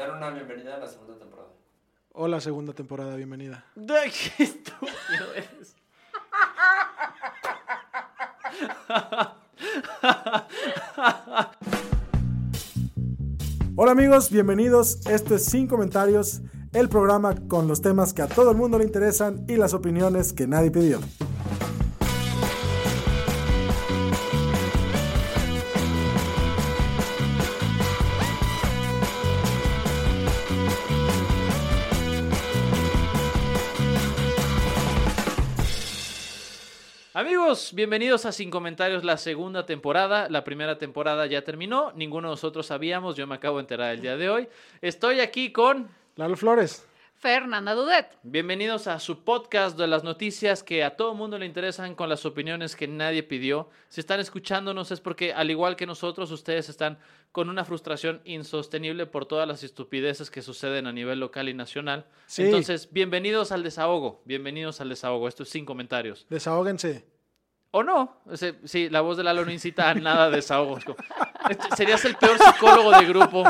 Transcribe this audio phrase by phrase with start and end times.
[0.00, 1.50] Dar una bienvenida a la segunda temporada.
[2.14, 3.66] Hola, segunda temporada, bienvenida.
[3.76, 5.76] ¡Ay, qué estúpido eres!
[13.76, 15.06] Hola amigos, bienvenidos.
[15.06, 16.40] Esto es Sin Comentarios,
[16.72, 20.32] el programa con los temas que a todo el mundo le interesan y las opiniones
[20.32, 21.00] que nadie pidió.
[37.20, 40.30] Amigos, bienvenidos a Sin Comentarios, la segunda temporada.
[40.30, 44.00] La primera temporada ya terminó, ninguno de nosotros sabíamos, yo me acabo de enterar el
[44.00, 44.48] día de hoy.
[44.80, 45.90] Estoy aquí con...
[46.16, 46.86] Lalo Flores.
[47.20, 48.16] Fernanda Dudet.
[48.22, 52.24] Bienvenidos a su podcast de las noticias que a todo mundo le interesan con las
[52.24, 53.68] opiniones que nadie pidió.
[53.90, 56.98] Si están escuchándonos es porque, al igual que nosotros, ustedes están
[57.30, 62.06] con una frustración insostenible por todas las estupideces que suceden a nivel local y nacional.
[62.24, 62.44] Sí.
[62.44, 64.22] Entonces, bienvenidos al desahogo.
[64.24, 65.28] Bienvenidos al desahogo.
[65.28, 66.24] Esto es sin comentarios.
[66.30, 67.04] Desahóguense.
[67.72, 68.20] ¿O no?
[68.64, 70.78] Sí, la voz de Lalo no incita a nada de desahogo.
[71.48, 73.44] Este, Serías el peor psicólogo de grupo.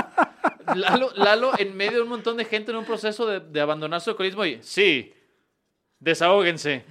[0.74, 4.00] Lalo, Lalo en medio de un montón de gente en un proceso de, de abandonar
[4.00, 5.14] su alcoholismo y sí,
[5.98, 6.84] desahóguense.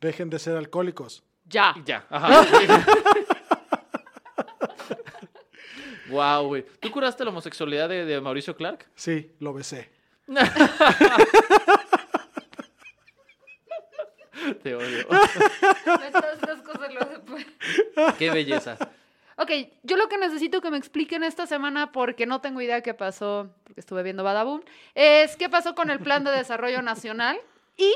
[0.00, 1.22] Dejen de ser alcohólicos.
[1.44, 1.74] Ya.
[1.84, 2.44] Ya, ajá.
[6.08, 6.64] wow, güey.
[6.80, 8.86] ¿Tú curaste la homosexualidad de, de Mauricio Clark?
[8.94, 9.90] Sí, lo besé.
[14.62, 15.06] Te odio.
[16.06, 17.46] Estas, estas cosas lo después.
[18.18, 18.76] Qué belleza.
[19.36, 19.50] Ok,
[19.82, 23.50] yo lo que necesito que me expliquen esta semana, porque no tengo idea qué pasó,
[23.64, 24.60] porque estuve viendo Badaboom,
[24.94, 27.40] es qué pasó con el Plan de Desarrollo Nacional
[27.78, 27.90] y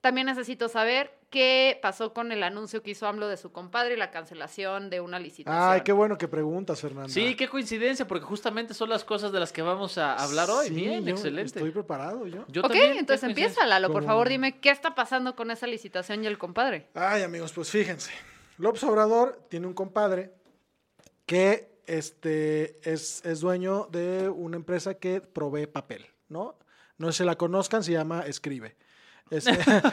[0.00, 3.96] también necesito saber qué pasó con el anuncio que hizo AMLO de su compadre y
[3.96, 5.70] la cancelación de una licitación.
[5.70, 7.08] Ay, qué bueno que preguntas, Fernanda.
[7.08, 10.68] Sí, qué coincidencia, porque justamente son las cosas de las que vamos a hablar hoy.
[10.68, 11.58] Sí, Bien, yo excelente.
[11.58, 12.44] Estoy preparado yo.
[12.48, 16.24] Yo ok, también, entonces empieza, Lalo, por favor, dime qué está pasando con esa licitación
[16.24, 16.88] y el compadre.
[16.94, 18.12] Ay, amigos, pues fíjense.
[18.58, 20.32] López Obrador tiene un compadre
[21.26, 26.58] que este, es, es dueño de una empresa que provee papel, ¿no?
[26.98, 28.76] No si la conozcan, se llama Escribe.
[29.30, 29.46] Es,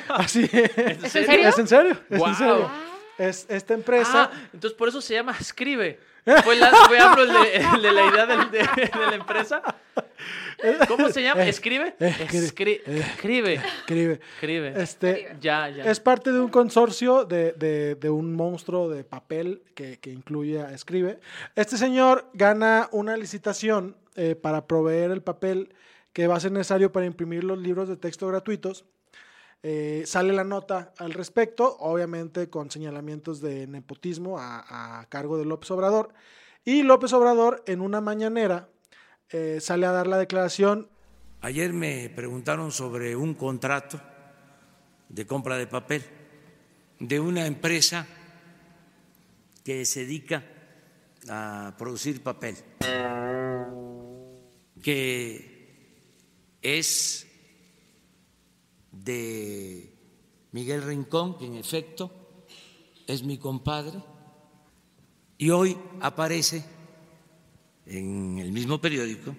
[0.10, 0.50] así.
[0.52, 1.50] ¿Es en serio?
[1.50, 1.98] Es en serio.
[2.10, 2.32] Es Guau.
[2.32, 2.72] en serio.
[3.18, 4.30] Es esta empresa.
[4.34, 6.00] Ah, entonces por eso se llama Escribe.
[6.44, 9.62] Fue, la, fue el de, el de la idea del- de, de la empresa.
[10.88, 11.46] ¿Cómo se llama?
[11.46, 11.96] ¿Escribe?
[12.00, 13.54] Escri- Escri- Escribe.
[13.56, 14.20] Escribe.
[14.36, 14.74] Escribe.
[14.82, 15.84] Este, Ya, ya.
[15.84, 20.62] Es parte de un consorcio de, de- de un monstruo de papel que, que incluye
[20.62, 21.20] a Escribe.
[21.56, 25.74] Este señor gana una licitación eh, para proveer el papel
[26.14, 28.86] que va a ser necesario para imprimir los libros de texto gratuitos.
[29.64, 35.72] Eh, sale la nota al respecto, obviamente con señalamientos de nepotismo a, cargo de López
[35.72, 36.14] Obrador.
[36.66, 38.70] Y López Obrador en una mañanera
[39.30, 40.90] eh, sale a dar la declaración
[41.44, 44.00] Ayer me preguntaron sobre un contrato
[45.10, 46.02] de compra de papel
[47.02, 48.08] de una empresa
[49.62, 50.46] que se dedica
[51.28, 52.56] a producir papel,
[54.82, 57.28] que es
[58.94, 59.92] de
[60.52, 62.12] Miguel Rincón, que en efecto
[63.08, 64.00] es mi compadre,
[65.38, 66.64] y hoy aparece
[67.86, 69.36] en el mismo periódico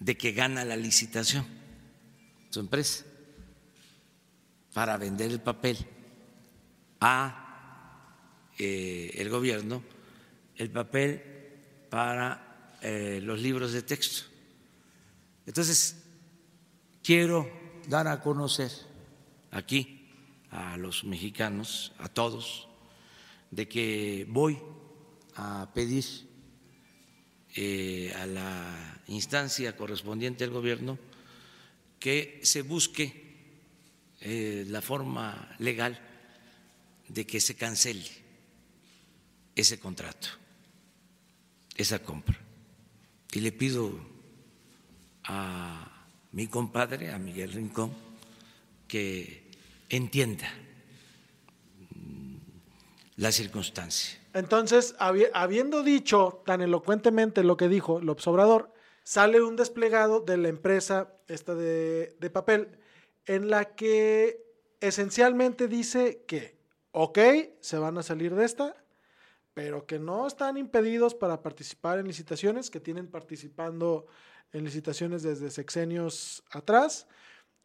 [0.00, 1.46] de que gana la licitación
[2.50, 3.04] su empresa
[4.72, 5.76] para vender el papel
[7.00, 7.48] a
[8.58, 9.82] eh, el gobierno,
[10.56, 11.22] el papel
[11.90, 14.24] para eh, los libros de texto.
[15.46, 15.96] Entonces,
[17.02, 17.57] quiero
[17.88, 18.70] dar a conocer
[19.50, 20.06] aquí
[20.50, 22.68] a los mexicanos, a todos,
[23.50, 24.58] de que voy
[25.34, 26.04] a pedir
[27.56, 30.98] eh, a la instancia correspondiente del gobierno
[31.98, 33.24] que se busque
[34.20, 35.98] eh, la forma legal
[37.08, 38.10] de que se cancele
[39.56, 40.28] ese contrato,
[41.74, 42.38] esa compra.
[43.32, 43.98] Y le pido
[45.24, 45.97] a
[46.32, 47.92] mi compadre, a Miguel Rincón,
[48.86, 49.42] que
[49.88, 50.48] entienda
[51.94, 52.36] mm,
[53.16, 54.18] la circunstancia.
[54.34, 58.72] Entonces, habi- habiendo dicho tan elocuentemente lo que dijo López Obrador,
[59.02, 62.68] sale un desplegado de la empresa esta de, de papel
[63.26, 64.42] en la que
[64.80, 66.58] esencialmente dice que,
[66.92, 67.18] ok,
[67.60, 68.74] se van a salir de esta,
[69.54, 74.06] pero que no están impedidos para participar en licitaciones, que tienen participando
[74.52, 77.06] en licitaciones desde sexenios atrás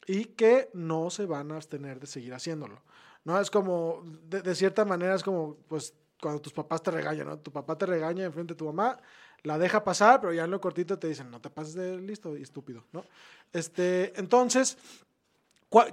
[0.05, 2.81] y que no se van a abstener de seguir haciéndolo.
[3.23, 3.39] ¿no?
[3.39, 7.37] Es como, de, de cierta manera, es como, pues, cuando tus papás te regañan, ¿no?
[7.39, 8.97] Tu papá te regaña enfrente de tu mamá,
[9.43, 12.37] la deja pasar, pero ya en lo cortito te dicen, no te pases de listo
[12.37, 13.03] y estúpido, ¿no?
[13.51, 15.12] Este, entonces, ¿cuál-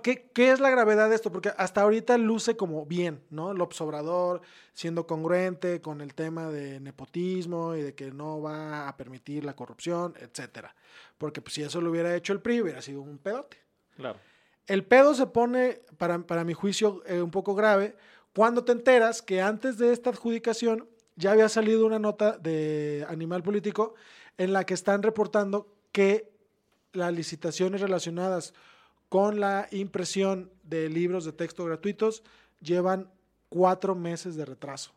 [0.03, 1.31] ¿qué, qué es la gravedad de esto?
[1.33, 3.55] Porque hasta ahorita luce como bien, ¿no?
[3.55, 4.43] López Obrador
[4.73, 9.55] siendo congruente con el tema de nepotismo y de que no va a permitir la
[9.55, 10.75] corrupción, etcétera.
[11.19, 13.59] Porque pues, si eso lo hubiera hecho el PRI, hubiera sido un pedote.
[13.97, 14.19] Claro.
[14.67, 17.97] El pedo se pone, para, para mi juicio, eh, un poco grave
[18.35, 23.43] cuando te enteras que antes de esta adjudicación ya había salido una nota de Animal
[23.43, 23.95] Político
[24.39, 26.31] en la que están reportando que
[26.93, 28.55] las licitaciones relacionadas
[29.11, 32.23] con la impresión de libros de texto gratuitos
[32.63, 33.11] llevan
[33.51, 34.93] cuatro meses de retraso.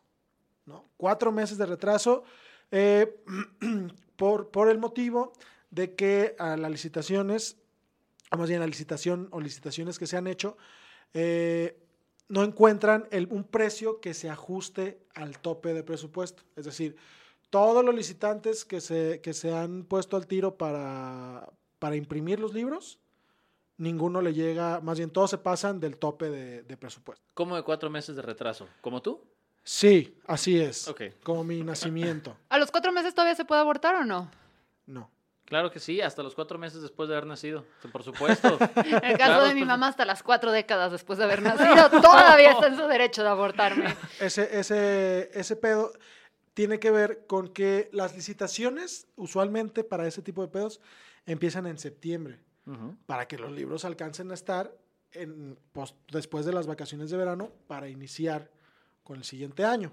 [0.65, 0.85] ¿no?
[0.95, 2.23] Cuatro meses de retraso
[2.71, 3.19] eh,
[4.15, 5.33] por, por el motivo
[5.69, 7.57] de que a las licitaciones
[8.33, 10.57] o más bien la licitación o licitaciones que se han hecho,
[11.13, 11.77] eh,
[12.29, 16.41] no encuentran un precio que se ajuste al tope de presupuesto.
[16.55, 16.95] Es decir,
[17.51, 22.55] todos los licitantes que se, que se han puesto al tiro para, para imprimir los
[22.55, 22.97] libros,
[23.77, 27.23] ninguno le llega, más bien todos se pasan del tope de, de presupuesto.
[27.33, 28.67] ¿Cómo de cuatro meses de retraso?
[28.81, 29.21] ¿Como tú?
[29.63, 30.87] Sí, así es.
[30.87, 31.01] Ok.
[31.23, 32.35] Como mi nacimiento.
[32.49, 34.29] ¿A los cuatro meses todavía se puede abortar o no?
[34.85, 35.09] No.
[35.45, 37.65] Claro que sí, hasta los cuatro meses después de haber nacido.
[37.91, 38.57] Por supuesto.
[38.75, 41.89] En el caso Claro, de mi mamá, hasta las cuatro décadas después de haber nacido,
[42.01, 43.95] todavía está en su derecho de abortarme.
[44.19, 45.93] Ese, ese, ese pedo
[46.53, 50.79] tiene que ver con que las licitaciones, usualmente para ese tipo de pedos,
[51.25, 52.39] empiezan en septiembre,
[53.05, 54.73] Para que los libros alcancen a estar
[56.11, 58.49] después de las vacaciones de verano para iniciar
[59.03, 59.91] con el siguiente año.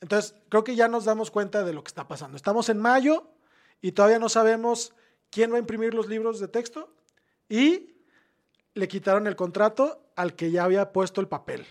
[0.00, 2.36] Entonces, creo que ya nos damos cuenta de lo que está pasando.
[2.36, 3.28] Estamos en mayo
[3.80, 4.94] y todavía no sabemos
[5.30, 6.94] quién va a imprimir los libros de texto
[7.48, 7.94] y
[8.74, 11.66] le quitaron el contrato al que ya había puesto el papel.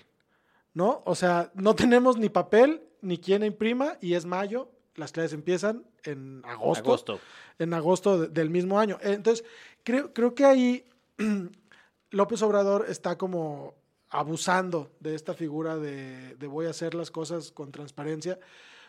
[0.75, 1.02] ¿no?
[1.06, 5.86] O sea, no tenemos ni papel ni quién imprima y es mayo, las clases empiezan
[6.06, 7.19] en agosto, Agosto.
[7.60, 8.98] en agosto de- del mismo año.
[9.02, 9.46] Entonces,
[9.84, 10.86] creo, creo que ahí
[12.12, 13.74] López Obrador está como
[14.10, 18.40] abusando de esta figura de, de voy a hacer las cosas con transparencia,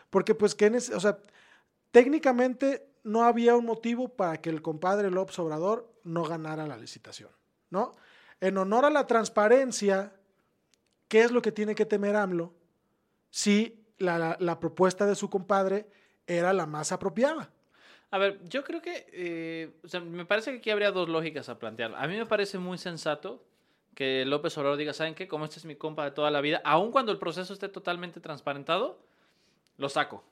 [0.09, 1.17] porque pues nece- o sea,
[1.91, 7.29] técnicamente no había un motivo para que el compadre López Obrador no ganara la licitación,
[7.69, 7.93] ¿no?
[8.39, 10.13] En honor a la transparencia,
[11.07, 12.53] ¿qué es lo que tiene que temer AMLO
[13.29, 15.89] si la, la- la propuesta de su compadre
[16.27, 17.49] era la más apropiada?
[18.11, 21.49] A ver, yo creo que, eh, o sea, me parece que aquí habría dos lógicas
[21.49, 21.93] a plantear.
[21.95, 23.43] A mí me parece muy sensato
[23.95, 25.27] que López Obrador diga, ¿saben qué?
[25.27, 28.19] Como este es mi compa de toda la vida, aun cuando el proceso esté totalmente
[28.19, 28.99] transparentado,
[29.77, 30.23] lo saco.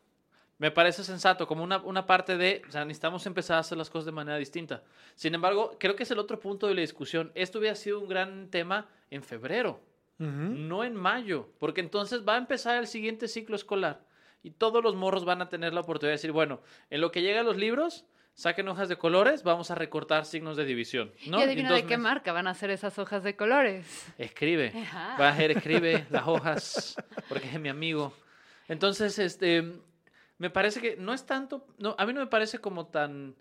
[0.57, 3.89] Me parece sensato, como una, una parte de, o sea, necesitamos empezar a hacer las
[3.89, 4.83] cosas de manera distinta.
[5.15, 7.31] Sin embargo, creo que es el otro punto de la discusión.
[7.35, 9.81] Esto hubiera sido un gran tema en febrero,
[10.17, 13.99] no en mayo, porque entonces va a empezar el siguiente ciclo escolar
[14.43, 17.21] y todos los morros van a tener la oportunidad de decir, bueno, en lo que
[17.21, 18.05] llega a los libros,
[18.35, 21.11] saquen hojas de colores, vamos a recortar signos de división.
[21.27, 21.39] ¿no?
[21.39, 24.05] y adivina de qué marca van a ser esas hojas de colores.
[24.17, 24.71] Escribe.
[24.75, 25.17] Ajá.
[25.19, 26.95] Va a ser escribe las hojas,
[27.27, 28.13] porque es mi amigo.
[28.67, 29.63] Entonces, este,
[30.37, 33.35] me parece que no es tanto, no, a mí no me parece como tan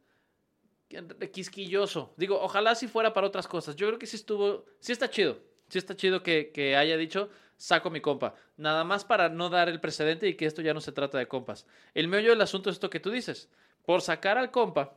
[1.33, 2.15] quisquilloso.
[2.17, 3.75] Digo, ojalá si fuera para otras cosas.
[3.77, 5.39] Yo creo que sí estuvo, sí está chido.
[5.69, 8.35] Sí está chido que, que haya dicho, saco mi compa.
[8.57, 11.29] Nada más para no dar el precedente y que esto ya no se trata de
[11.29, 11.67] compas.
[11.95, 13.49] El meollo del asunto es esto que tú dices.
[13.85, 14.95] Por sacar al compa,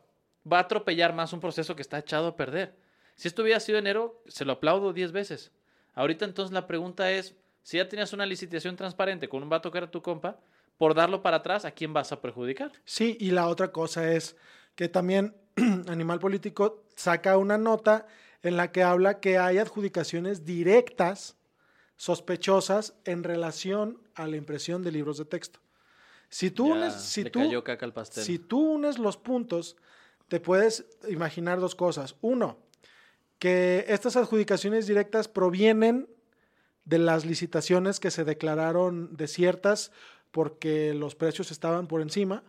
[0.51, 2.75] va a atropellar más un proceso que está echado a perder.
[3.15, 5.51] Si esto hubiera sido enero, se lo aplaudo 10 veces.
[5.95, 9.79] Ahorita entonces la pregunta es, si ya tenías una licitación transparente con un vato que
[9.79, 10.39] era tu compa,
[10.77, 12.71] por darlo para atrás, ¿a quién vas a perjudicar?
[12.85, 14.37] Sí, y la otra cosa es
[14.75, 15.35] que también
[15.87, 18.05] Animal Político saca una nota
[18.43, 21.36] en la que habla que hay adjudicaciones directas
[21.97, 25.59] sospechosas en relación a la impresión de libros de texto.
[26.29, 27.39] Si tú Ya unes, si tú,
[28.11, 29.75] si unes los puntos,
[30.27, 32.15] te puedes imaginar dos cosas.
[32.21, 32.57] Uno,
[33.39, 36.09] que estas adjudicaciones directas provienen
[36.85, 39.91] de las licitaciones que se declararon desiertas
[40.31, 42.43] porque los precios estaban por encima.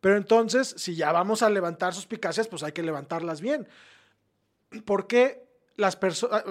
[0.00, 3.66] Pero entonces, si ya vamos a levantar suspicacias, pues hay que levantarlas bien.
[4.84, 5.46] Porque
[5.76, 6.44] las personas,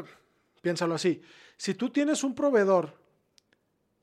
[0.61, 1.21] piénsalo así,
[1.57, 2.93] si tú tienes un proveedor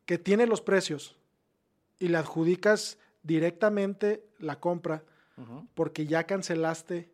[0.07, 1.16] que tiene los precios
[1.99, 5.04] y le adjudicas directamente la compra
[5.75, 7.11] porque ya cancelaste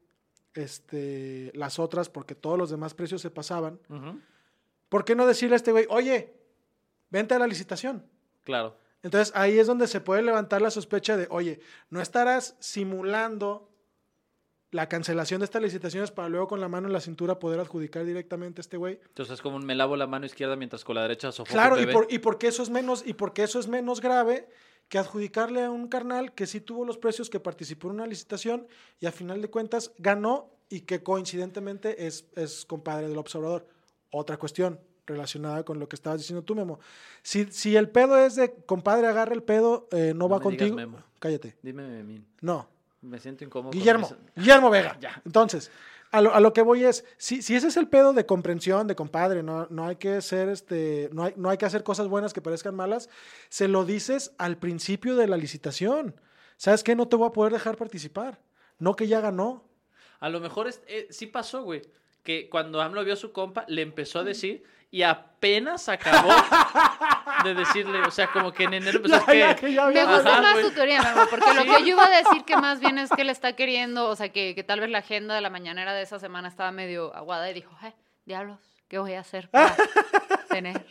[0.54, 3.78] este, las otras porque todos los demás precios se pasaban.
[4.88, 6.34] ¿por qué no decirle a este güey, oye,
[7.10, 8.04] vente a la licitación?
[8.44, 8.76] Claro.
[9.02, 13.68] Entonces ahí es donde se puede levantar la sospecha de, oye, ¿no estarás simulando
[14.70, 18.04] la cancelación de estas licitaciones para luego con la mano en la cintura poder adjudicar
[18.04, 18.98] directamente a este güey?
[19.08, 21.80] Entonces es como un me lavo la mano izquierda mientras con la derecha sofoco Claro,
[21.80, 24.48] y, por, y porque eso es menos, y porque eso es menos grave
[24.88, 28.66] que adjudicarle a un carnal que sí tuvo los precios, que participó en una licitación
[29.00, 33.66] y a final de cuentas ganó y que coincidentemente es, es compadre del observador.
[34.10, 36.80] Otra cuestión relacionada con lo que estabas diciendo tú, Memo.
[37.22, 40.44] Si, si el pedo es de compadre, agarra el pedo, eh, no, No va me
[40.50, 40.76] digas contigo.
[40.76, 40.98] Memo.
[41.18, 41.56] Cállate.
[41.62, 42.26] Dime, Memín.
[42.40, 42.68] No.
[43.06, 43.70] Me siento incómodo.
[43.70, 44.96] Guillermo, Guillermo Vega.
[45.00, 45.22] Ya.
[45.24, 45.70] Entonces,
[46.10, 48.86] a lo, a lo que voy es, si, si ese es el pedo de comprensión,
[48.86, 52.08] de compadre, no, no hay que ser este, no hay, no hay que hacer cosas
[52.08, 53.08] buenas que parezcan malas,
[53.48, 56.20] se lo dices al principio de la licitación.
[56.56, 56.94] ¿Sabes qué?
[56.96, 58.40] No te voy a poder dejar participar.
[58.78, 59.64] No que ya ganó.
[60.20, 61.82] A lo mejor es, eh, sí pasó, güey.
[62.22, 66.30] Que cuando AMLO vio a su compa, le empezó a decir y apenas acabó
[67.44, 69.66] de decirle, o sea, como que en enero empezó Ya, ya, que...
[69.66, 72.10] que ya Me gusta Ajá, más tu teoría, Memo, porque lo que yo iba a
[72.10, 74.90] decir que más bien es que él está queriendo, o sea, que, que tal vez
[74.90, 77.92] la agenda de la mañanera de esa semana estaba medio aguada y dijo, "Eh,
[78.24, 79.74] diablos, ¿qué voy a hacer para
[80.48, 80.86] tener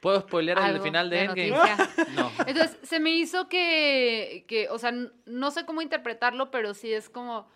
[0.00, 1.50] ¿Puedo spoilear el final de, de Endgame?
[1.50, 2.30] noticia?" No.
[2.46, 4.92] Entonces, se me hizo que, que, o sea,
[5.26, 7.48] no sé cómo interpretarlo, pero sí es como,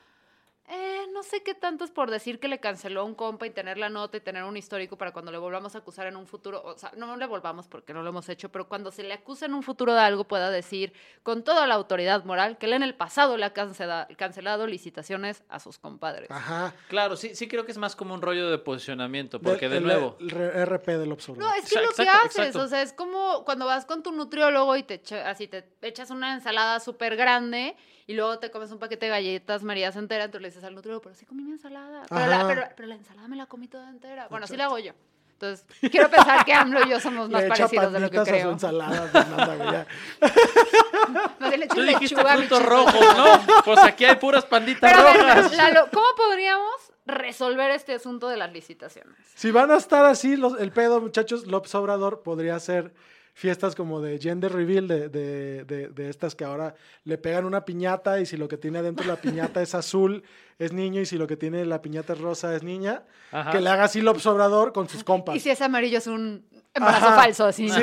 [0.71, 3.51] eh, no sé qué tanto es por decir que le canceló a un compa y
[3.51, 6.27] tener la nota y tener un histórico para cuando le volvamos a acusar en un
[6.27, 9.15] futuro, o sea, no le volvamos porque no lo hemos hecho, pero cuando se le
[9.15, 12.75] acusa en un futuro de algo pueda decir con toda la autoridad moral que él
[12.75, 16.31] en el pasado le ha cancela- cancelado licitaciones a sus compadres.
[16.31, 16.75] Ajá.
[16.89, 19.85] Claro, sí, sí creo que es más como un rollo de posicionamiento, porque de el-
[19.85, 20.17] nuevo...
[20.21, 21.45] El, R- RP del observador.
[21.49, 22.61] No, es que es lo que haces, exacto.
[22.63, 26.11] o sea, es como cuando vas con tu nutriólogo y te echa- así te echas
[26.11, 27.77] una ensalada súper grande
[28.09, 31.03] y luego te comes un paquete de galletas Marías entera, entonces le dices al nutriólogo,
[31.03, 33.88] pero sí comí mi ensalada, pero la, pero, pero la ensalada me la comí toda
[33.88, 34.27] entera.
[34.29, 34.93] Bueno, así la hago yo.
[35.41, 38.23] Entonces, quiero pensar que AMLO y yo somos más Le parecidos de lo que panditas
[38.23, 38.50] a su creo.
[38.50, 39.87] ensalada, Fernanda, güey, ya.
[41.38, 43.62] Más bien le Tú dijiste frutos rojos, ¿no?
[43.65, 45.53] Pues aquí hay puras panditas Pero a ver, rojas.
[45.57, 46.73] Lalo, ¿cómo podríamos
[47.07, 49.15] resolver este asunto de las licitaciones?
[49.35, 52.93] Si van a estar así los- el pedo, muchachos, López Obrador podría ser
[53.38, 57.64] fiestas como de gender reveal, de, de, de- de estas que ahora le pegan una
[57.64, 60.25] piñata y si lo que tiene adentro la piñata es azul,
[60.59, 63.52] es niño, y si lo que tiene la piñata es rosa, es niña, Ajá.
[63.52, 65.37] que le haga así López Obrador con sus compas.
[65.37, 67.14] Y si es amarillo es un embarazo Ajá.
[67.23, 67.68] falso, así.
[67.68, 67.80] Sí,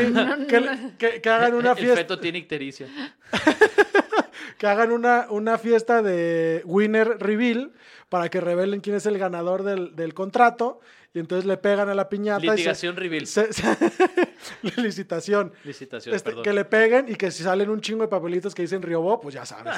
[0.50, 2.88] que, que- que hagan una El fiesta, feto tiene ictericia.
[4.58, 7.72] que hagan una, una fiesta de winner reveal
[8.10, 10.82] para que revelen quién es el ganador del, del contrato
[11.16, 12.46] y entonces le pegan a la piñata.
[12.46, 13.26] y se- Litigación reveal.
[13.26, 13.64] se- se-
[14.78, 15.54] licitación.
[15.64, 16.44] Licitación, Este, perdón.
[16.44, 19.34] que le peguen y que si salen un chingo de papelitos que dicen Riobó, pues
[19.36, 19.76] ya sabes.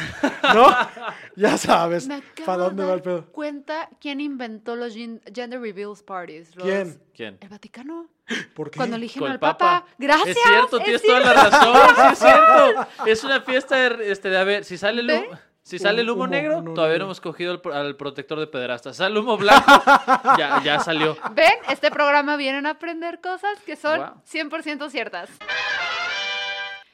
[0.53, 0.67] ¿No?
[1.36, 2.10] ya sabes.
[2.46, 3.25] ¿Para dónde de va el pedo?
[3.32, 6.56] cuenta quién inventó los gen- gender reveals parties.
[6.56, 7.01] Los- ¿Quién?
[7.15, 7.38] ¿Quién?
[7.39, 8.10] El Vaticano.
[8.56, 8.77] ¿Por qué?
[8.77, 9.82] Cuando eligen Con al Papa.
[9.82, 9.94] Papa.
[9.98, 10.36] Gracias.
[10.38, 11.22] Es cierto, es tienes cierto.
[11.24, 11.96] toda la razón.
[11.96, 12.88] Sí, es cierto.
[13.06, 15.29] Es una fiesta de, este, de a ver, si sale el ¿Ve?
[15.68, 18.48] Si sale el humo, Humo, negro, todavía no hemos cogido al, pro- al protector de
[18.48, 18.98] pederastas.
[18.98, 19.66] Sale el humo blanco,
[20.38, 21.18] ya, ya salió.
[21.34, 24.22] Ven, este programa vienen a aprender cosas que son Guau.
[24.26, 25.30] 100% ciertas.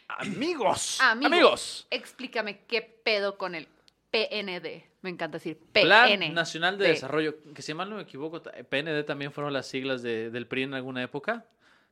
[0.08, 1.00] Amigos.
[1.02, 1.88] Amigos, Amigos.
[1.90, 3.68] Explícame qué pedo con el
[4.12, 4.84] PND.
[5.02, 5.86] Me encanta decir PN.
[5.86, 6.90] Plan Nacional de.
[6.90, 10.64] Desarrollo, que si mal no me equivoco, PND también fueron las siglas de- del PRI
[10.64, 11.46] en alguna época.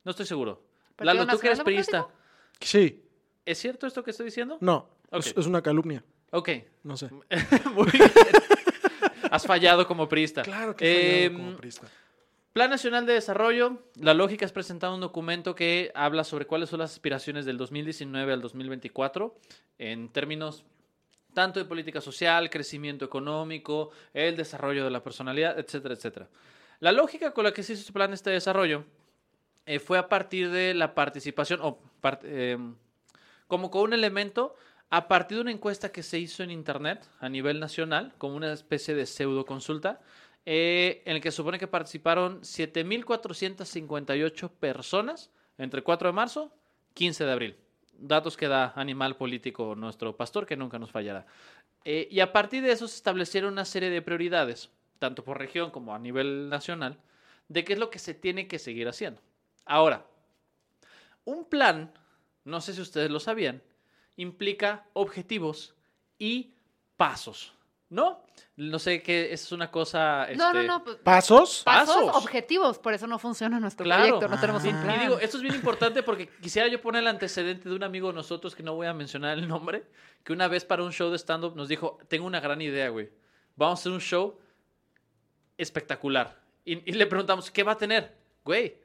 [0.04, 0.62] No estoy seguro.
[0.96, 2.06] ¿Partido Lalo, tú que eres priista?
[2.60, 3.02] Sí.
[3.44, 4.56] ¿es cierto esto que estoy diciendo?
[4.60, 4.88] No.
[5.10, 6.02] Es una calumnia.
[6.32, 6.48] Ok.
[6.82, 7.08] No sé.
[7.74, 8.10] Muy bien.
[9.30, 10.42] Has fallado como priista.
[10.42, 11.86] Claro que he fallado Em, como priista.
[12.52, 16.80] Plan Nacional de Desarrollo, la lógica es presentar un documento que habla sobre cuáles son
[16.80, 19.34] las aspiraciones del 2019 al 2024
[19.78, 20.64] en términos
[21.32, 26.28] tanto de política social, crecimiento económico, el desarrollo de la personalidad, etcétera, etcétera.
[26.80, 28.84] La lógica con la que se hizo este plan este desarrollo
[29.64, 32.58] eh, fue a partir de la participación, o part- eh,
[33.46, 34.56] como con un elemento,
[34.92, 38.52] a partir de una encuesta que se hizo en Internet a nivel nacional, como una
[38.52, 40.02] especie de pseudo consulta,
[40.44, 46.52] eh, en el que supone que participaron 7.458 personas entre 4 de marzo
[46.92, 47.56] 15 de abril.
[47.94, 51.24] Datos que da Animal Político, nuestro pastor, que nunca nos fallará.
[51.86, 54.68] Eh, y a partir de eso se establecieron una serie de prioridades,
[54.98, 56.98] tanto por región como a nivel nacional,
[57.48, 59.22] de qué es lo que se tiene que seguir haciendo.
[59.64, 60.04] Ahora,
[61.24, 61.94] un plan,
[62.44, 63.62] no sé si ustedes lo sabían,
[64.16, 65.74] implica objetivos
[66.18, 66.54] y
[66.96, 67.54] pasos.
[67.88, 68.24] No,
[68.56, 70.26] no sé qué, es una cosa...
[70.34, 70.82] No, no, este, no.
[70.84, 71.62] pues, ¿Pasos?
[71.62, 72.16] pasos, pasos.
[72.16, 72.78] objetivos.
[72.78, 74.02] Por eso no funciona nuestro Claro.
[74.18, 74.28] proyecto.
[74.28, 75.00] No tenemos Y, un y plan.
[75.00, 78.14] digo, esto es bien importante porque quisiera yo poner el antecedente de un amigo de
[78.14, 79.84] nosotros que no voy a mencionar el nombre,
[80.24, 83.10] que una vez para un show de stand-up nos dijo, tengo una gran idea, güey.
[83.56, 84.38] Vamos a hacer un show
[85.58, 86.40] espectacular.
[86.64, 88.16] Y, y le preguntamos, ¿qué va a tener?
[88.44, 88.76] Güey,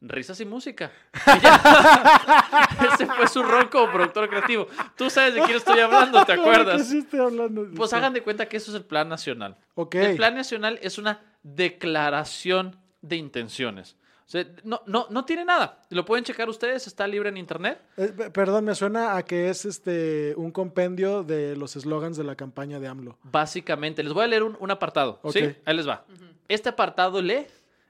[0.00, 0.92] risas y música.
[1.26, 2.88] Y ya.
[2.94, 4.66] Ese fue su rol como productor creativo.
[4.96, 6.86] Tú sabes de quién estoy hablando, ¿te acuerdas?
[6.88, 9.56] sí estoy hablando de Pues hagan de cuenta que eso es el plan nacional.
[9.92, 13.96] El plan nacional es una declaración de intenciones.
[14.26, 15.82] O sea, no, no, no tiene nada.
[15.90, 17.78] Lo pueden checar ustedes, está libre en internet.
[17.98, 22.24] Eh, pe- perdón, me suena a que es este un compendio de los eslogans de
[22.24, 23.18] la campaña de AMLO.
[23.22, 25.20] Básicamente, les voy a leer un, un apartado.
[25.30, 25.54] ¿sí?
[25.66, 26.04] Ahí les va.
[26.48, 27.46] Este apartado lee,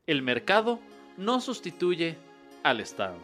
[0.08, 0.80] el mercado
[1.16, 2.16] no sustituye
[2.62, 3.16] al Estado.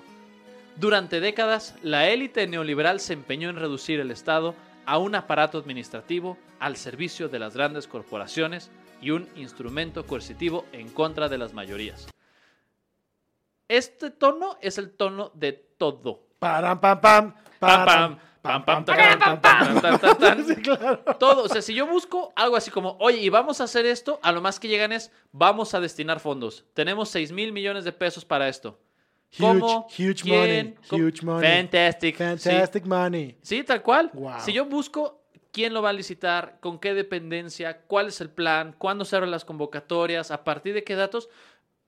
[0.77, 4.55] Durante décadas, la élite neoliberal se empeñó en reducir el Estado
[4.87, 8.71] a un aparato administrativo al servicio de las grandes corporaciones
[9.01, 12.09] y un instrumento coercitivo en contra de las mayorías.
[13.69, 16.27] Este tono es el tono de todo.
[16.39, 17.35] Param, pam, pam.
[17.61, 18.85] Pam, pam, pam.
[20.47, 20.55] Sí.
[21.19, 24.19] Todo, o sea, si yo busco algo así como, oye, y vamos a hacer esto,
[24.23, 26.65] a lo más que llegan es, vamos a destinar fondos.
[26.75, 28.79] Tenemos 6 mil millones de pesos para esto.
[29.39, 29.87] ¿Cómo?
[29.87, 30.75] Huge, huge money.
[30.89, 31.05] ¿Cómo?
[31.05, 31.49] Huge money.
[31.49, 32.17] Fantastic.
[32.17, 32.25] Sí.
[32.51, 33.39] Fantastic money.
[33.43, 34.11] Sí, tal cual.
[34.13, 34.41] Wow.
[34.41, 35.21] Si yo busco
[35.53, 39.31] quién lo va a licitar, con qué dependencia, cuál es el plan, cuándo se abren
[39.31, 41.29] las convocatorias, a partir de qué datos,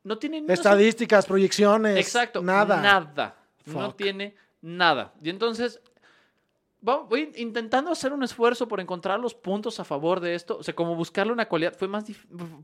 [0.05, 1.97] no tiene Estadísticas, proyecciones.
[1.97, 2.43] Exacto.
[2.43, 2.81] Nada.
[2.81, 3.37] Nada.
[3.67, 3.97] No Fuck.
[3.97, 5.13] tiene nada.
[5.23, 5.81] Y entonces,
[6.83, 10.59] voy intentando hacer un esfuerzo por encontrar los puntos a favor de esto.
[10.59, 11.75] O sea, como buscarle una cualidad.
[11.79, 12.05] Fue más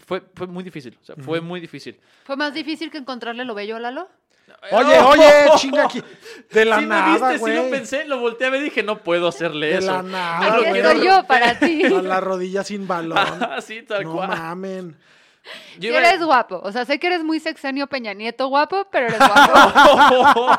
[0.04, 0.98] fue, fue muy difícil.
[1.00, 1.98] O sea, fue muy difícil.
[2.24, 4.08] ¿Fue más difícil que encontrarle lo bello a Lalo?
[4.72, 5.08] Oye, ¡Oh!
[5.10, 5.24] oye,
[5.56, 6.02] chinga aquí.
[6.50, 7.56] De la sí me nada, viste, sí güey.
[7.56, 9.92] lo pensé, lo volteé a ver y dije, no puedo hacerle De eso.
[9.92, 11.84] la nada, No Aquí estoy yo para ti.
[11.94, 13.18] A la rodilla sin balón.
[13.50, 14.28] Así, tal no cual.
[14.30, 14.96] mamen.
[15.78, 16.60] Yo Sí iba- eres guapo.
[16.64, 20.50] O sea, sé que eres muy sexenio Peña Nieto guapo, pero eres guapo.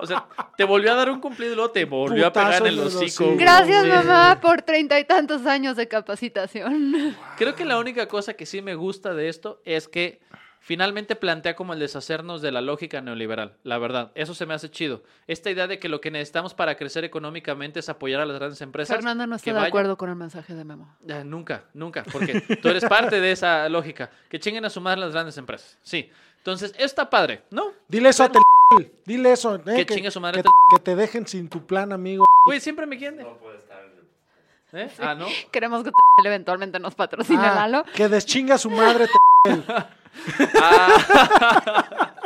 [0.00, 0.26] o sea,
[0.56, 2.92] te volvió a dar un cumplido y luego te volvió a pegar en el Putazos
[2.94, 3.24] en el hocico.
[3.24, 3.40] hocico.
[3.40, 3.88] Gracias, Sí.
[3.88, 7.16] mamá, por treinta y tantos años de capacitación.
[7.36, 10.20] Creo que la única cosa que sí me gusta de esto es que
[10.62, 14.12] finalmente plantea como el deshacernos de la lógica neoliberal, la verdad.
[14.14, 15.02] Eso se me hace chido.
[15.26, 18.60] Esta idea de que lo que necesitamos para crecer económicamente es apoyar a las grandes
[18.62, 18.94] empresas.
[18.96, 20.96] Fernando no que está de vayan- acuerdo con el mensaje de Memo.
[21.10, 24.10] Ah, nunca, nunca, porque tú eres parte de esa lógica.
[24.30, 25.78] Que chinguen a su madre las grandes empresas.
[25.82, 26.10] Sí.
[26.38, 27.72] Entonces, está padre, ¿no?
[27.88, 28.42] Dile eso a Tel.
[29.04, 29.56] Dile eso.
[29.56, 32.24] eh, Que chingue su madre que, que te dejen sin tu plan, amigo.
[32.46, 33.20] Güey, siempre me quieren.
[33.20, 33.82] No puede estar.
[34.72, 34.90] ¿Eh?
[35.00, 35.26] Ah, ¿no?
[35.52, 35.90] Queremos que
[36.24, 37.84] eventualmente nos patrocine Ah, Lalo.
[37.94, 39.06] que deschinga a su madre.
[39.44, 39.62] Tel.
[40.54, 42.08] Ah.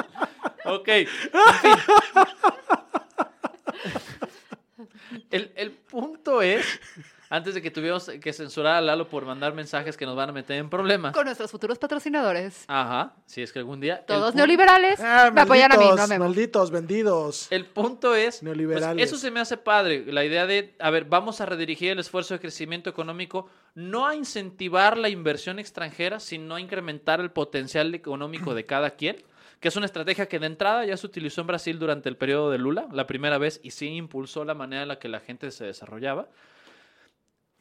[5.30, 6.80] El, el punto es,
[7.30, 10.32] antes de que tuviéramos que censurar a Lalo por mandar mensajes que nos van a
[10.32, 11.12] meter en problemas.
[11.12, 12.64] Con nuestros futuros patrocinadores.
[12.68, 14.04] Ajá, si es que algún día.
[14.06, 17.46] Todos neoliberales Ah, me apoyan a mí, no malditos, vendidos.
[17.50, 19.04] El punto es, pues, Neoliberales.
[19.04, 22.34] eso se me hace padre, la idea de, a ver, vamos a redirigir el esfuerzo
[22.34, 28.54] de crecimiento económico, no a incentivar la inversión extranjera, sino a incrementar el potencial económico
[28.54, 29.22] de cada quien,
[29.60, 32.50] que es una estrategia que de entrada ya se utilizó en Brasil durante el periodo
[32.50, 35.50] de Lula, la primera vez, y sí impulsó la manera en la que la gente
[35.50, 36.28] se desarrollaba.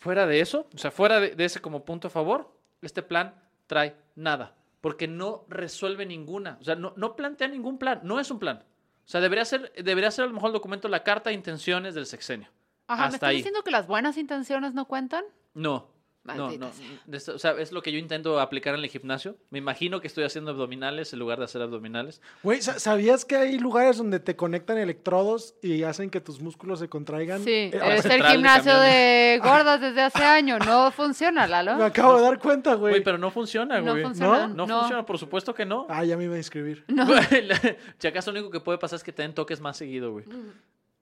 [0.05, 3.33] Fuera de eso, o sea, fuera de, de ese como punto a favor, este plan
[3.65, 8.29] trae nada, porque no resuelve ninguna, o sea, no, no plantea ningún plan, no es
[8.29, 8.57] un plan.
[8.59, 11.95] O sea, debería ser, debería ser a lo mejor el documento la carta de intenciones
[11.95, 12.49] del sexenio.
[12.85, 13.35] Ajá, ¿me Hasta estás ahí.
[13.37, 15.25] diciendo que las buenas intenciones no cuentan?
[15.55, 15.87] No.
[16.25, 16.87] No, no, sea.
[17.05, 19.37] de o sea, es lo que yo intento aplicar en el gimnasio.
[19.51, 22.19] Me imagino que estoy haciendo abdominales en lugar de hacer abdominales.
[22.41, 26.79] Güey, ¿sa- ¿sabías que hay lugares donde te conectan electrodos y hacen que tus músculos
[26.79, 27.43] se contraigan?
[27.43, 28.91] Sí, Eh, es el de gimnasio camiones.
[28.93, 30.65] de gordas desde hace años.
[30.65, 31.75] No funciona, Lalo.
[31.75, 32.93] Me acabo de dar cuenta, güey.
[32.93, 34.03] Güey, pero no funciona, No güey.
[34.03, 34.47] funciona.
[34.47, 34.79] No, No.
[34.79, 35.85] funciona, por supuesto que no.
[35.89, 36.83] Ah, ya me iba a inscribir.
[36.87, 37.05] No.
[37.99, 40.25] Si acaso lo único que puede pasar es que te den toques más seguido, güey.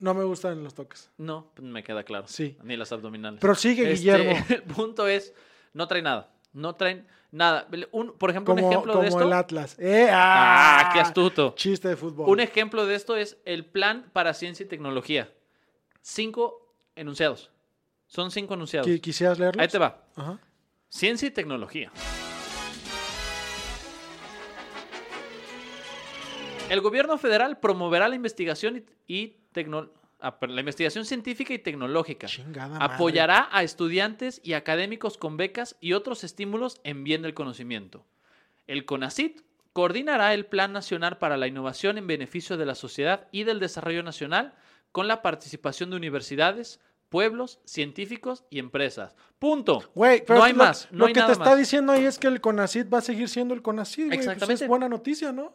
[0.03, 1.09] No me gustan los toques.
[1.17, 2.25] No, pues me queda claro.
[2.27, 2.57] Sí.
[2.61, 3.39] Ni las abdominales.
[3.39, 4.45] Prosigue, Este, Guillermo.
[4.49, 5.33] El punto es,
[5.71, 6.29] no trae nada.
[6.51, 7.69] No traen nada.
[7.93, 9.21] Un, por ejemplo, Como, un ejemplo como de esto.
[9.23, 9.79] el Atlas.
[9.79, 10.09] ¡Eh!
[10.11, 10.89] Ah, ¡Ah!
[10.91, 11.53] qué astuto.
[11.55, 12.29] Chiste de fútbol.
[12.29, 15.31] Un ejemplo de esto es el plan para ciencia y tecnología.
[16.01, 17.49] Cinco enunciados.
[18.05, 18.85] Son cinco enunciados.
[18.89, 19.61] Qui- ¿Quisieras leerlos?
[19.61, 20.03] Ahí te va.
[20.17, 20.37] Ajá.
[20.89, 21.93] Ciencia y tecnología.
[26.69, 29.89] El gobierno federal promoverá la investigación y, y tecno-
[30.41, 32.27] la investigación científica y tecnológica.
[32.27, 32.95] Chingada madre.
[32.95, 38.05] Apoyará a estudiantes y académicos con becas y otros estímulos en bien del conocimiento.
[38.67, 39.41] El CONACIT
[39.73, 44.01] coordinará el Plan Nacional para la Innovación en beneficio de la sociedad y del desarrollo
[44.03, 44.53] nacional
[44.93, 49.15] con la participación de universidades, pueblos, científicos y empresas.
[49.39, 49.91] Punto.
[49.93, 50.87] Güey, pero no hay lo, más.
[50.91, 51.57] Lo hay que nada te está más.
[51.57, 54.17] diciendo ahí es que el CONACID va a seguir siendo el CONACID, güey.
[54.17, 54.63] Pues Exactamente.
[54.63, 55.53] es buena noticia, ¿no?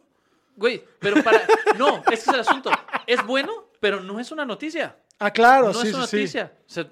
[0.55, 1.41] Güey, pero para.
[1.77, 2.69] No, ese es el asunto.
[3.07, 4.95] Es bueno, pero no es una noticia.
[5.19, 6.17] Ah, claro, no sí, es una sí, sí.
[6.17, 6.53] noticia.
[6.67, 6.87] O sea,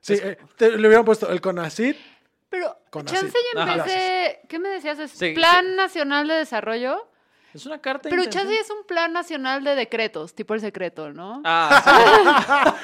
[0.00, 1.96] Sí, es- eh, te- le hubieran puesto el CONACID.
[2.50, 3.36] Pero, chance
[3.86, 4.40] de...
[4.48, 4.98] ¿Qué me decías?
[4.98, 7.08] ¿Es Sí, Plan Nacional de Desarrollo?
[7.54, 8.08] Es una carta.
[8.08, 8.52] Pero intención.
[8.52, 11.40] y es un Plan Nacional de Decretos, tipo el secreto, ¿no?
[11.44, 12.74] Ah,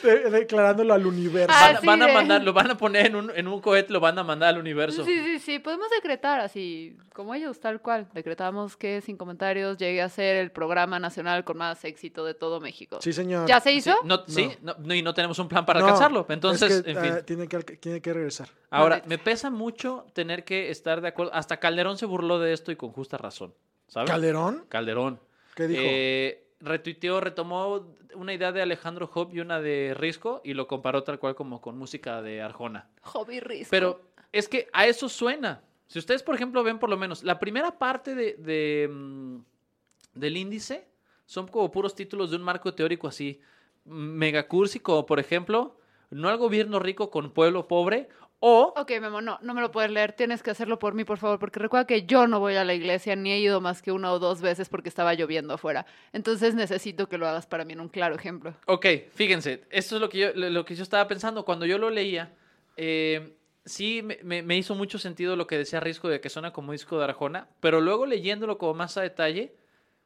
[0.00, 0.06] sí.
[0.06, 1.52] de- declarándolo al universo.
[1.56, 3.60] Ah, Van, sí, van a de- mandar, lo van a poner en un, en un
[3.60, 5.04] cohete, lo van a mandar al universo.
[5.04, 8.08] Sí, sí, sí, podemos decretar así, como ellos, tal cual.
[8.14, 12.60] Decretamos que sin comentarios llegue a ser el programa nacional con más éxito de todo
[12.60, 12.98] México.
[13.00, 13.48] Sí, señor.
[13.48, 13.94] ¿Ya se Sí, hizo?
[14.04, 16.20] no, sí, no, no, y no tenemos un plan para No, alcanzarlo.
[16.28, 17.12] es Entonces, que, en fin.
[17.18, 18.48] ah, tiene, que, tiene que regresar.
[18.70, 21.32] Ahora, me pesa mucho tener que estar de acuerdo.
[21.34, 23.54] Hasta Calderón se burló de esto y con justa razón.
[23.88, 24.10] ¿Sabes?
[24.10, 24.64] ¿Calderón?
[24.68, 25.20] Calderón.
[25.54, 25.82] ¿Qué dijo?
[25.84, 31.02] Eh, retuiteó, retomó una idea de Alejandro Job y una de Risco y lo comparó
[31.02, 32.88] tal cual como con música de Arjona.
[33.02, 33.70] Hobby Risco.
[33.70, 34.00] Pero
[34.32, 35.62] es que a eso suena.
[35.86, 39.38] Si ustedes, por ejemplo, ven por lo menos la primera parte de, de, mm,
[40.14, 40.86] del índice,
[41.24, 43.40] son como puros títulos de un marco teórico así,
[43.84, 45.78] mega cursi, como por ejemplo,
[46.10, 48.08] no al gobierno rico con pueblo pobre,
[48.40, 50.12] o Ok, Memo, no, no me lo puedes leer.
[50.12, 52.74] Tienes que hacerlo por mí, por favor, porque recuerda que yo no voy a la
[52.74, 55.86] iglesia ni he ido más que una o dos veces porque estaba lloviendo afuera.
[56.12, 58.54] Entonces necesito que lo hagas para mí en un claro ejemplo.
[58.66, 61.90] Ok, fíjense, esto es lo que yo, lo que yo estaba pensando cuando yo lo
[61.90, 62.32] leía.
[62.76, 66.52] eh, sí, me, me- me hizo mucho sentido lo que decía Risco de que suena
[66.52, 69.52] como disco de Arjona, pero luego leyéndolo como más a detalle,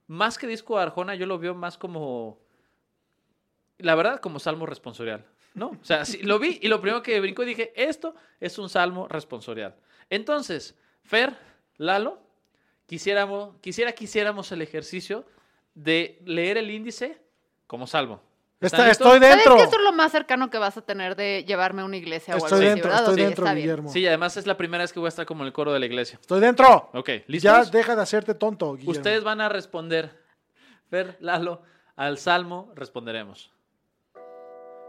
[0.09, 2.38] más que disco de Arjona, yo lo veo más como,
[3.79, 5.69] la verdad, como salmo responsorial, ¿no?
[5.69, 9.09] O sea, sí, lo vi y lo primero que brincó dije, esto es un salmo
[9.09, 9.75] responsorial.
[10.11, 11.37] Entonces, Fer,
[11.77, 12.19] Lalo,
[12.87, 15.25] quisiéramos, quisiera que hiciéramos el ejercicio
[15.75, 17.21] de leer el índice
[17.67, 18.21] como salmo.
[18.61, 19.57] Estoy ¿Sabes dentro.
[19.57, 22.35] que esto es lo más cercano que vas a tener de llevarme a una iglesia
[22.35, 23.65] o algo Estoy así, dentro, estoy dentro, está bien.
[23.65, 23.91] Guillermo.
[23.91, 25.81] Sí, además es la primera vez que voy a estar como en el coro de
[25.81, 26.19] la iglesia.
[26.21, 26.91] Estoy dentro.
[26.93, 27.73] Ok, Ya ¿listos?
[27.73, 28.93] deja de hacerte tonto, Guillermo.
[28.93, 30.17] Ustedes van a responder.
[30.88, 31.62] Fer, Lalo,
[31.97, 33.52] al salmo responderemos.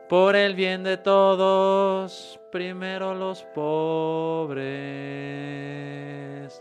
[0.08, 4.60] Por el bien de todos, primero los pobres.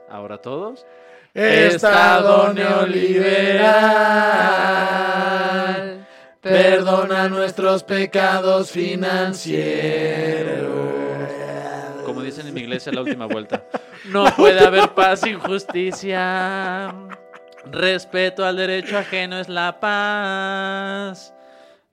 [0.09, 0.85] Ahora todos.
[1.33, 3.67] Estado neoliberal,
[6.41, 9.59] perdona nuestros pecados financieros.
[12.05, 13.63] Como dicen en mi iglesia la última vuelta.
[14.05, 16.95] No puede haber paz sin justicia.
[17.71, 21.33] Respeto al derecho ajeno es la paz.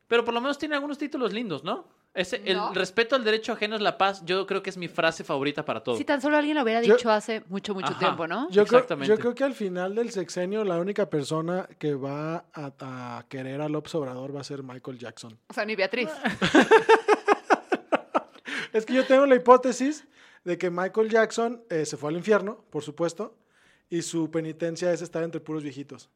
[0.07, 1.95] pero por lo menos tiene algunos títulos lindos, ¿no?
[2.13, 5.23] Ese, el respeto al derecho ajeno es la paz, yo creo que es mi frase
[5.23, 5.95] favorita para todo.
[5.97, 7.99] si tan solo alguien lo hubiera Yo- dicho hace mucho, mucho Ajá.
[7.99, 8.47] tiempo, ¿no?
[8.49, 9.07] yo creo, Exactamente.
[9.13, 13.61] yo creo que al final del sexenio la única persona que va a, a querer
[13.61, 15.37] a López Obrador va a ser Michael Jackson.
[15.47, 16.09] O sea, ni Beatriz.
[18.73, 20.05] Es que yo tengo la hipótesis
[20.43, 23.35] de que Michael Jackson eh, se fue al infierno, por supuesto,
[23.89, 26.09] y su penitencia es estar entre puros viejitos.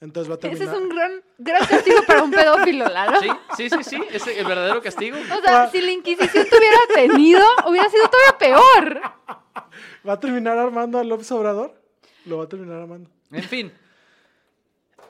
[0.00, 0.74] Entonces va a Ese terminar.
[0.74, 3.20] es un gran, gran castigo para un pedófilo, Lalo.
[3.20, 5.18] Sí, sí, sí, sí, es el verdadero castigo.
[5.18, 9.00] O sea, si la Inquisición te hubiera tenido, hubiera sido todavía peor.
[10.08, 11.78] ¿Va a terminar armando a López Obrador?
[12.24, 13.10] Lo va a terminar armando.
[13.30, 13.72] En fin.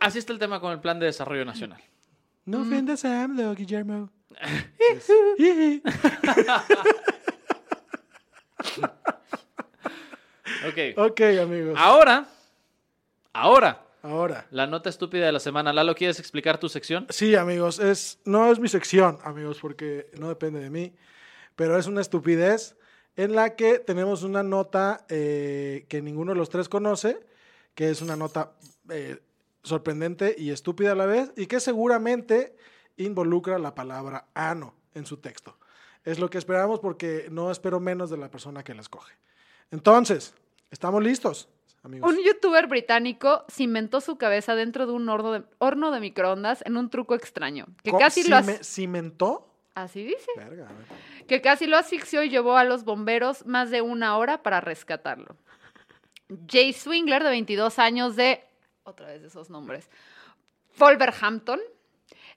[0.00, 1.80] Así está el tema con el plan de desarrollo nacional.
[2.46, 4.10] No ofendas a AMLO, Guillermo.
[10.68, 10.96] Ok.
[10.96, 11.74] ok, amigos.
[11.78, 12.26] Ahora,
[13.32, 14.46] ahora, Ahora.
[14.50, 15.72] la nota estúpida de la semana.
[15.72, 17.06] Lalo, ¿quieres explicar tu sección?
[17.08, 20.94] Sí, amigos, es, no es mi sección, amigos, porque no depende de mí,
[21.56, 22.76] pero es una estupidez
[23.16, 27.20] en la que tenemos una nota eh, que ninguno de los tres conoce,
[27.74, 28.52] que es una nota
[28.90, 29.18] eh,
[29.62, 32.56] sorprendente y estúpida a la vez, y que seguramente
[33.04, 35.56] involucra la palabra ano en su texto.
[36.04, 39.14] Es lo que esperamos porque no espero menos de la persona que la escoge.
[39.70, 40.34] Entonces,
[40.70, 41.48] ¿estamos listos,
[41.82, 42.10] amigos?
[42.10, 46.76] Un youtuber británico cimentó su cabeza dentro de un horno de, horno de microondas en
[46.76, 47.66] un truco extraño.
[47.82, 49.46] Que casi lo cime- ¿Cimentó?
[49.74, 50.30] Así dice.
[50.36, 50.68] Verga.
[51.28, 55.36] Que casi lo asfixió y llevó a los bomberos más de una hora para rescatarlo.
[56.48, 58.42] Jay Swingler, de 22 años, de.
[58.82, 59.88] Otra vez esos nombres.
[60.78, 61.60] Wolverhampton.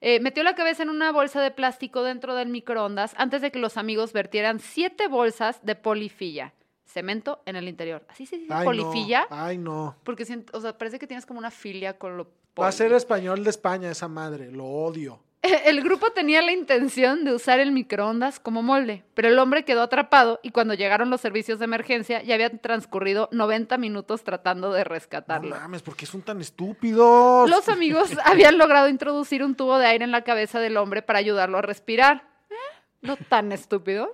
[0.06, 3.60] Eh, metió la cabeza en una bolsa de plástico dentro del microondas antes de que
[3.60, 6.52] los amigos vertieran siete bolsas de polifilla.
[6.86, 8.04] Cemento en el interior.
[8.10, 8.54] ¿Así se dice?
[8.54, 9.22] Ay, ¿Polifilla?
[9.30, 9.96] No, ay, no.
[10.04, 12.72] Porque siento- o sea, parece que tienes como una filia con lo Va a poli.
[12.74, 15.20] ser español de España esa madre, lo odio.
[15.66, 19.82] El grupo tenía la intención de usar el microondas como molde, pero el hombre quedó
[19.82, 24.80] atrapado y cuando llegaron los servicios de emergencia ya habían transcurrido 90 minutos tratando de
[24.84, 25.50] No rescatarlo.
[25.56, 27.50] mames, ¿por qué son tan estúpidos?
[27.50, 31.20] Los amigos habían logrado introducir un tubo de aire en la cabeza del hombre para
[31.20, 32.24] ayudarlo a respirar.
[32.50, 32.56] ¿Eh?
[33.02, 34.10] No tan estúpidos.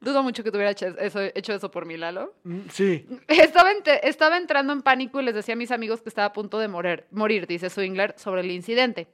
[0.00, 2.34] Dudo mucho que tuviera hecho eso, hecho eso por mí, Lalo.
[2.44, 3.06] Mm, Sí.
[3.28, 6.68] Estaba entrando en pánico y les decía a mis amigos que estaba a punto de
[6.68, 9.08] morir, morir, dice Swingler, sobre el incidente.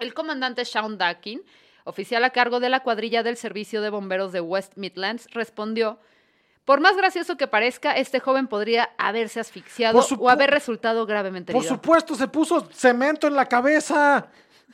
[0.00, 1.42] El comandante Sean Dakin,
[1.84, 5.98] oficial a cargo de la cuadrilla del Servicio de Bomberos de West Midlands, respondió,
[6.64, 11.52] por más gracioso que parezca, este joven podría haberse asfixiado Por o haber resultado gravemente
[11.52, 11.74] Por herido.
[11.76, 14.28] supuesto, se puso cemento en la cabeza.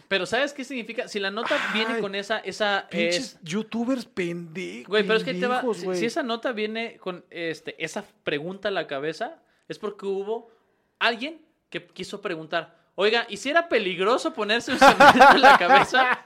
[0.08, 1.08] Pero ¿sabes qué significa?
[1.08, 4.88] Si la nota viene con esa, esa Pinches es- youtubers pendejos.
[4.88, 5.64] Güey, pero es que te va.
[5.94, 10.50] Si, esa nota viene con este, esa pregunta a la cabeza, es porque hubo
[11.00, 12.85] alguien que quiso preguntar.
[12.98, 16.18] Oiga, ¿y si era peligroso ponerse un cemento en la cabeza?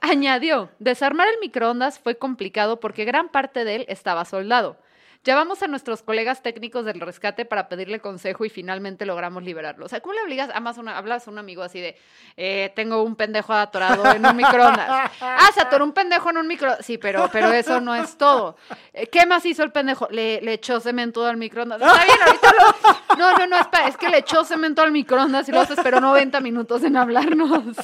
[0.00, 4.76] Añadió, desarmar el microondas fue complicado porque gran parte de él estaba soldado.
[5.22, 9.84] Llamamos a nuestros colegas técnicos del rescate para pedirle consejo y finalmente logramos liberarlo.
[9.84, 11.98] O sea, ¿cómo le obligas a más una, hablas a un amigo así de,
[12.38, 15.10] eh, tengo un pendejo atorado en un microondas?
[15.20, 16.86] Ah, se atoró un pendejo en un microondas.
[16.86, 18.56] Sí, pero, pero eso no es todo.
[18.94, 20.08] Eh, ¿Qué más hizo el pendejo?
[20.10, 21.82] Le, le echó cemento al microondas.
[21.82, 23.16] Está bien, ahorita lo...
[23.18, 23.56] No, no, no,
[23.86, 27.76] es que le echó cemento al microondas y luego esperó 90 minutos en hablarnos.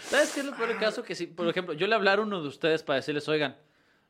[0.00, 1.04] ¿Sabes qué es lo peor caso?
[1.04, 3.56] Que si, por ejemplo, yo le hablara a uno de ustedes para decirles, oigan,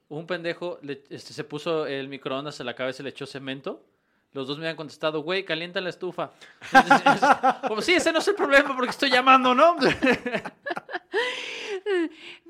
[0.08, 3.84] un pendejo le- este, se puso el microondas en la cabeza y le echó cemento.
[4.32, 6.30] Los dos me habían contestado, güey, calienta la estufa.
[7.68, 9.76] Como, sí, ese no es el problema porque estoy llamando, ¿no?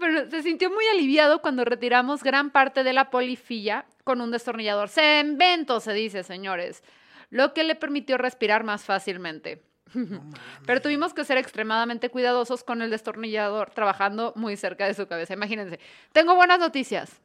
[0.01, 4.89] Pero se sintió muy aliviado cuando retiramos gran parte de la polifilla con un destornillador.
[4.89, 6.83] Cemento, se dice, señores.
[7.31, 9.63] Lo que le permitió respirar más fácilmente.
[10.67, 15.35] Pero tuvimos que ser extremadamente cuidadosos con el destornillador, trabajando muy cerca de su cabeza.
[15.35, 15.79] Imagínense.
[16.13, 17.21] Tengo buenas noticias.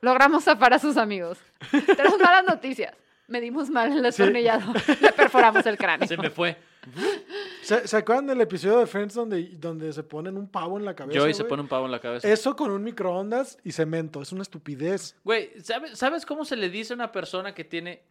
[0.00, 1.38] Logramos zafar a sus amigos.
[1.70, 2.94] Tenemos malas noticias.
[3.28, 4.76] Medimos mal el destornillador.
[5.00, 6.06] Le perforamos el cráneo.
[6.06, 6.56] Se me fue.
[7.62, 10.94] ¿Se, se acuerdan del episodio de Friends donde, donde se ponen un pavo en la
[10.94, 11.18] cabeza?
[11.18, 12.28] Joey se pone un pavo en la cabeza.
[12.28, 14.22] Eso con un microondas y cemento.
[14.22, 15.16] Es una estupidez.
[15.24, 18.04] Güey, ¿sabes, ¿sabes cómo se le dice a una persona que tiene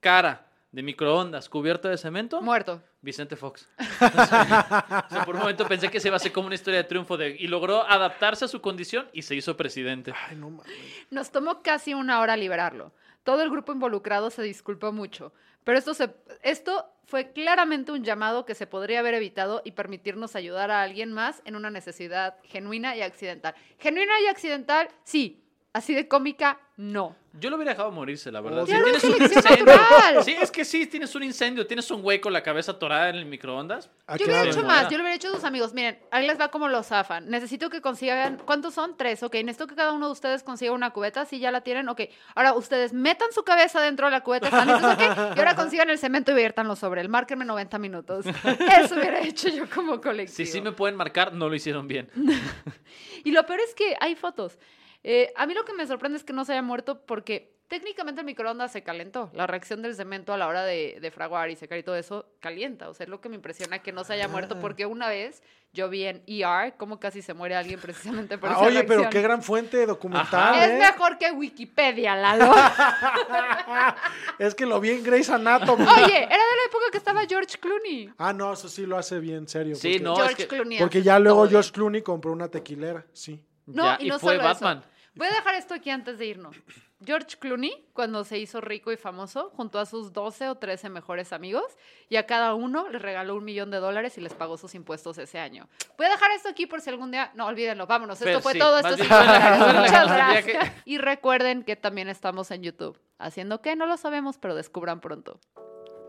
[0.00, 2.42] cara de microondas cubierta de cemento?
[2.42, 2.82] Muerto.
[3.00, 3.68] Vicente Fox.
[3.78, 6.84] O sea, por un momento pensé que se iba a hacer como una historia de
[6.84, 10.12] triunfo de, y logró adaptarse a su condición y se hizo presidente.
[10.28, 10.72] Ay, no mames.
[11.10, 12.92] Nos tomó casi una hora liberarlo.
[13.22, 15.32] Todo el grupo involucrado se disculpó mucho,
[15.62, 16.10] pero esto, se,
[16.42, 21.12] esto fue claramente un llamado que se podría haber evitado y permitirnos ayudar a alguien
[21.12, 23.54] más en una necesidad genuina y accidental.
[23.78, 25.43] Genuina y accidental, sí.
[25.74, 27.16] Así de cómica, no.
[27.32, 28.62] Yo lo hubiera dejado morirse, la verdad.
[28.62, 29.64] Oh, Si tienes es un incendio.
[29.66, 30.22] natural.
[30.24, 33.16] Sí, es que sí, tienes un incendio, tienes un güey con la cabeza atorada en
[33.16, 33.90] el microondas.
[34.06, 34.50] Ah, Yo hubiera claro.
[34.52, 35.74] hecho Sí, más, yo le hubiera hecho a sus amigos.
[35.74, 37.28] Miren, ahí les va como lo zafan.
[37.28, 38.96] Necesito que consigan, ¿cuántos son?
[38.96, 39.34] Tres, ok.
[39.34, 42.02] Necesito que cada uno de ustedes consiga una cubeta, si ya la tienen, ok.
[42.36, 44.92] Ahora ustedes metan su cabeza dentro de la cubeta, ¿están listos?
[44.94, 45.00] Ok.
[45.36, 47.08] Y ahora consigan el cemento y viértanlo sobre él.
[47.08, 48.26] Márquenme 90 minutos.
[48.80, 50.36] Eso hubiera hecho yo como colectivo.
[50.36, 52.08] Si sí me pueden marcar, no lo hicieron bien.
[53.24, 54.58] Y lo peor es que hay fotos.
[55.04, 58.20] Eh, a mí lo que me sorprende es que no se haya muerto porque técnicamente
[58.20, 59.30] el microondas se calentó.
[59.34, 62.26] La reacción del cemento a la hora de, de fraguar y secar y todo eso
[62.40, 62.88] calienta.
[62.88, 64.28] O sea, es lo que me impresiona que no se haya Ah.
[64.28, 68.48] muerto porque una vez yo vi en ER cómo casi se muere alguien precisamente por
[68.50, 70.78] Ah, esa oye, pero qué gran fuente documental, Es ¿eh?
[70.78, 72.52] mejor que Wikipedia, Lalo.
[74.38, 75.84] Es que lo vi en Grey's Anatomy.
[75.84, 78.10] Oye, era de la época que estaba George Clooney.
[78.18, 79.74] Ah, no, eso sí lo hace bien serio.
[79.76, 80.78] Sí, porque- no, es George que- Clooney.
[80.78, 81.48] Porque ya luego.
[81.48, 83.42] George Clooney compró una tequilera, sí.
[83.66, 84.82] No, Ya, y no fue solo eso.
[85.16, 86.56] Voy a dejar esto aquí antes de irnos.
[87.04, 91.32] George Clooney, cuando se hizo rico y famoso, juntó a sus 12 o 13 mejores
[91.32, 91.76] amigos
[92.08, 95.18] y a cada uno les regaló un millón de dólares y les pagó sus impuestos
[95.18, 95.68] ese año.
[95.96, 97.30] Voy a dejar esto aquí por si algún día...
[97.34, 98.20] No, olvídenlo, vámonos.
[98.22, 98.78] Esto fue sí, todo.
[98.78, 100.14] Esto bien Muchas que-
[100.52, 100.72] gracias.
[100.84, 102.98] Y recuerden que también estamos en YouTube.
[103.18, 105.38] Haciendo que no lo sabemos, pero descubran pronto.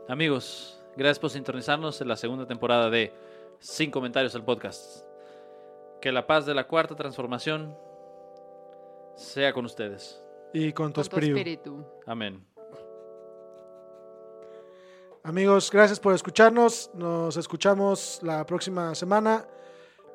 [0.07, 3.13] Amigos, gracias por sintonizarnos en la segunda temporada de
[3.59, 5.05] Sin Comentarios el Podcast.
[6.01, 7.75] Que la paz de la cuarta transformación
[9.15, 10.21] sea con ustedes.
[10.53, 11.37] Y con tu Con tu espíritu.
[11.37, 11.85] espíritu.
[12.05, 12.45] Amén.
[15.23, 16.91] Amigos, gracias por escucharnos.
[16.93, 19.47] Nos escuchamos la próxima semana.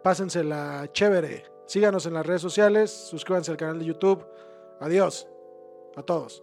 [0.02, 1.44] Pásensela chévere.
[1.66, 2.90] Síganos en las redes sociales.
[2.90, 4.24] Suscríbanse al canal de YouTube.
[4.80, 5.26] Adiós.
[5.96, 6.42] A todos.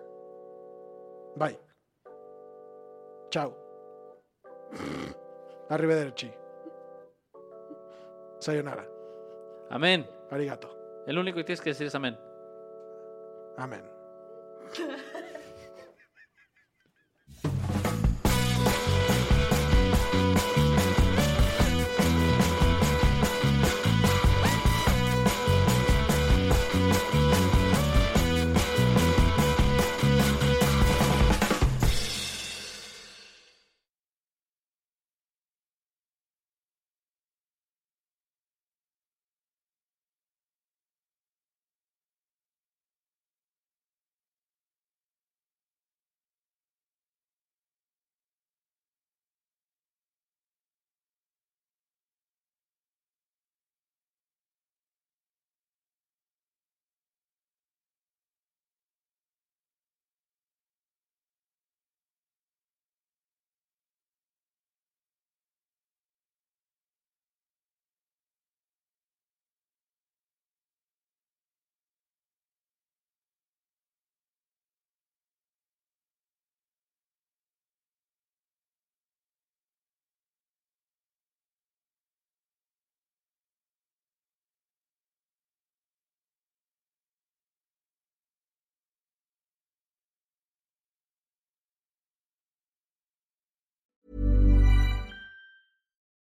[1.36, 1.58] Bye.
[3.30, 3.56] Chao.
[5.70, 6.32] Arrivederci.
[8.39, 8.88] Sayonara.
[9.70, 10.06] Amén.
[10.30, 10.70] Arigato.
[11.08, 12.17] El único que tienes que decir es amén.
[13.58, 13.84] Amén.